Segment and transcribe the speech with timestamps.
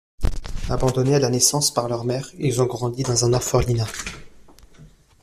[0.71, 3.85] Abandonnés à la naissance par leur mère, ils ont grandi dans un orphelinat.